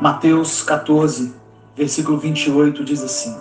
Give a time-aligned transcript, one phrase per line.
[0.00, 1.34] Mateus 14,
[1.76, 3.36] versículo 28 diz assim: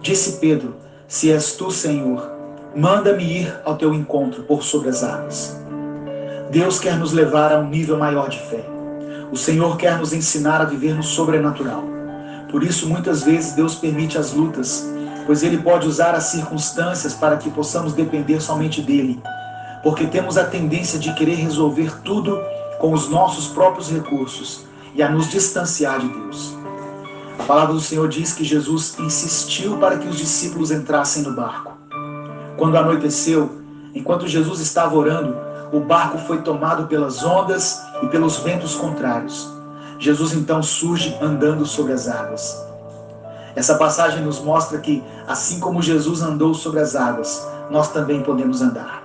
[0.00, 0.76] Disse Pedro:
[1.08, 2.30] Se és tu, Senhor,
[2.76, 5.60] manda-me ir ao teu encontro por sobre as águas.
[6.52, 8.64] Deus quer nos levar a um nível maior de fé.
[9.32, 11.82] O Senhor quer nos ensinar a viver no sobrenatural.
[12.48, 14.88] Por isso, muitas vezes, Deus permite as lutas,
[15.26, 19.20] pois Ele pode usar as circunstâncias para que possamos depender somente dEle.
[19.82, 22.40] Porque temos a tendência de querer resolver tudo
[22.78, 24.67] com os nossos próprios recursos
[24.98, 26.58] e a nos distanciar de Deus.
[27.38, 31.78] A palavra do Senhor diz que Jesus insistiu para que os discípulos entrassem no barco.
[32.56, 33.48] Quando anoiteceu,
[33.94, 35.36] enquanto Jesus estava orando,
[35.72, 39.48] o barco foi tomado pelas ondas e pelos ventos contrários.
[40.00, 42.60] Jesus então surge andando sobre as águas.
[43.54, 48.62] Essa passagem nos mostra que, assim como Jesus andou sobre as águas, nós também podemos
[48.62, 49.04] andar.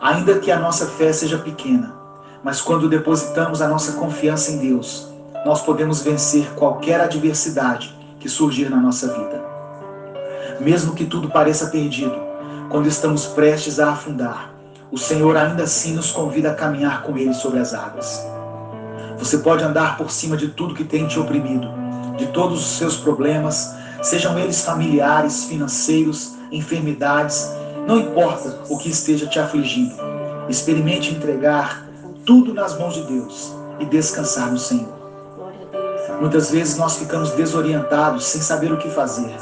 [0.00, 1.94] Ainda que a nossa fé seja pequena,
[2.42, 5.08] mas quando depositamos a nossa confiança em Deus,
[5.44, 9.44] nós podemos vencer qualquer adversidade que surgir na nossa vida.
[10.60, 12.16] Mesmo que tudo pareça perdido,
[12.68, 14.52] quando estamos prestes a afundar,
[14.90, 18.24] o Senhor ainda assim nos convida a caminhar com Ele sobre as águas.
[19.18, 21.68] Você pode andar por cima de tudo que tem te oprimido,
[22.16, 27.50] de todos os seus problemas, sejam eles familiares, financeiros, enfermidades,
[27.86, 29.94] não importa o que esteja te afligindo.
[30.48, 31.85] Experimente entregar
[32.26, 34.96] tudo nas mãos de Deus e descansar no Senhor.
[36.20, 39.32] Muitas vezes nós ficamos desorientados, sem saber o que fazer,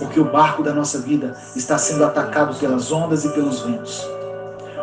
[0.00, 4.04] porque o barco da nossa vida está sendo atacado pelas ondas e pelos ventos.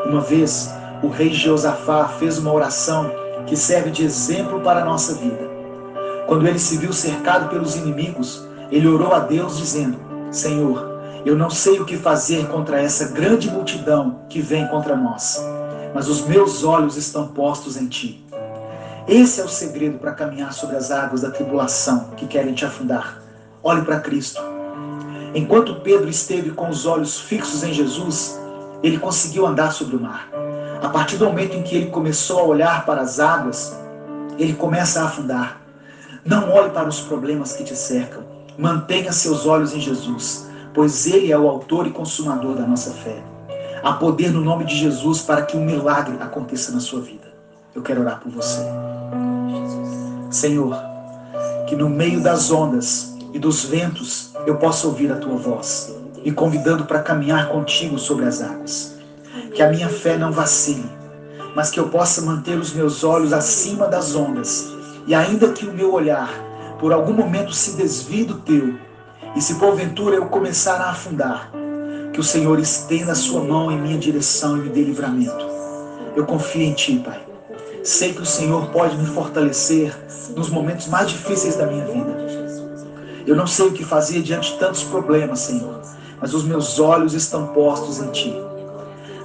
[0.05, 0.71] Uma vez,
[1.03, 3.11] o rei Jeosafá fez uma oração
[3.45, 5.49] que serve de exemplo para a nossa vida.
[6.27, 9.97] Quando ele se viu cercado pelos inimigos, ele orou a Deus dizendo:
[10.31, 15.43] Senhor, eu não sei o que fazer contra essa grande multidão que vem contra nós
[15.93, 18.25] mas os meus olhos estão postos em ti.
[19.07, 23.21] Esse é o segredo para caminhar sobre as águas da tribulação que querem te afundar.
[23.63, 24.41] Olhe para Cristo.
[25.33, 28.39] Enquanto Pedro esteve com os olhos fixos em Jesus,
[28.83, 30.29] ele conseguiu andar sobre o mar.
[30.81, 33.77] A partir do momento em que ele começou a olhar para as águas,
[34.37, 35.61] ele começa a afundar.
[36.25, 38.23] Não olhe para os problemas que te cercam.
[38.57, 43.23] Mantenha seus olhos em Jesus, pois ele é o autor e consumador da nossa fé.
[43.83, 47.33] Há poder no nome de Jesus para que um milagre aconteça na sua vida.
[47.73, 48.61] Eu quero orar por você.
[50.29, 50.75] Senhor,
[51.67, 56.31] que no meio das ondas e dos ventos eu possa ouvir a tua voz, me
[56.31, 58.97] convidando para caminhar contigo sobre as águas.
[59.55, 60.87] Que a minha fé não vacile,
[61.55, 64.71] mas que eu possa manter os meus olhos acima das ondas,
[65.07, 66.29] e ainda que o meu olhar
[66.79, 68.75] por algum momento se desvie do teu,
[69.35, 71.51] e se porventura eu começar a afundar,
[72.13, 75.45] que o Senhor estenda a sua mão em minha direção e me dê livramento.
[76.15, 77.21] Eu confio em Ti, Pai.
[77.83, 79.95] Sei que o Senhor pode me fortalecer
[80.35, 82.21] nos momentos mais difíceis da minha vida.
[83.25, 85.81] Eu não sei o que fazer diante de tantos problemas, Senhor,
[86.19, 88.35] mas os meus olhos estão postos em Ti.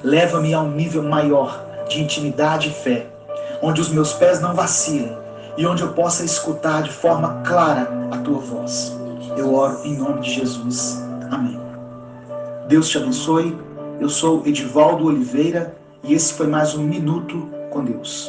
[0.03, 3.07] Leva-me a um nível maior de intimidade e fé,
[3.61, 5.17] onde os meus pés não vacilem
[5.57, 8.97] e onde eu possa escutar de forma clara a Tua voz.
[9.37, 11.03] Eu oro em nome de Jesus.
[11.31, 11.66] Amém.
[12.69, 13.57] Deus te abençoe.
[14.01, 18.25] Eu sou Edivaldo Oliveira e esse foi mais um Minuto com Deus.